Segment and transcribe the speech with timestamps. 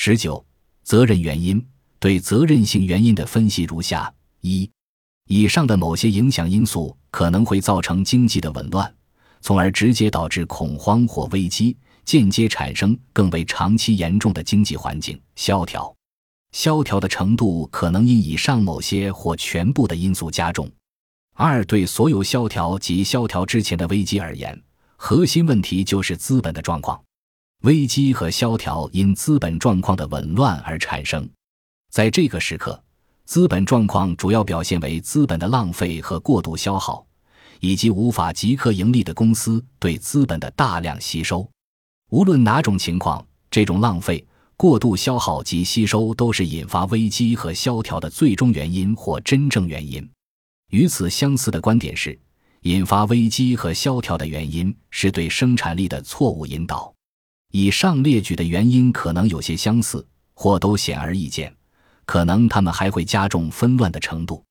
[0.00, 0.46] 十九、
[0.84, 1.60] 责任原因
[1.98, 4.70] 对责任性原因的分析如下：一、
[5.26, 8.94] 以上的某些影响因素可能会造成经济的紊乱，
[9.40, 15.92] 从而直接导致恐慌或危机，间接产生更为长期严重的经济环境萧条。
[16.52, 20.70] 萧条的程度可能因以上某些或全部的因素加重。
[21.34, 24.62] 二、对所有萧条及萧条之前的危机而言，
[24.94, 27.02] 核心问题就是资本的状况。
[27.62, 31.28] 危机和萧条因资本状况的紊乱而产生，
[31.90, 32.80] 在这个时刻，
[33.24, 37.04] 资本状况主要表现为资本的浪费和过度消耗，
[37.58, 41.50] 以及无法即刻盈利的公司对资本的大量吸收。
[42.10, 44.24] 无论哪种情况，这种浪费、
[44.56, 50.08] 过度消耗及吸收都是引发危机和萧条的最终原因或真正原因。
[50.70, 52.16] 与此相似的观点是，
[52.60, 56.94] 引发危机和萧条的原因是对生产力的错误引导。
[57.50, 61.54] 以上列举的原因可能有些相似，或都显而易见，
[62.04, 64.44] 可能他们还会加重纷乱的程度。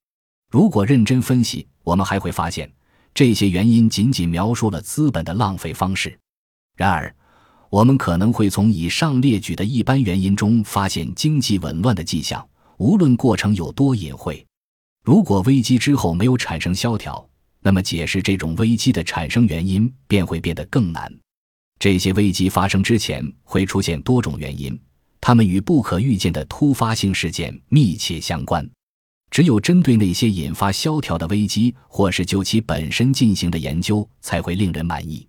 [0.50, 2.72] 如果认真分析，我们还会发现，
[3.14, 6.18] 这些原因仅仅描述了资本的浪费方式。
[6.76, 7.14] 然而，
[7.70, 14.46] 我们可能会从以上列举的一般原因中发现经济紊乱的迹象，无论过程有多隐晦。
[15.04, 21.12] 如果危机之后没有产生萧条，那么解释这种危机的产生原因便会变得更难。
[21.80, 24.78] 这些危机发生之前会出现多种原因，
[25.22, 28.68] 它们与不可预见的突发性事件密切相关。
[29.30, 35.28] 只有针对那些引发萧条的危机，或是就其本身进行的研究，才会令人满意。